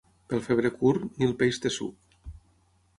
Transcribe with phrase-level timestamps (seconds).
[0.31, 2.21] Pel febrer curt, ni el peix té suc.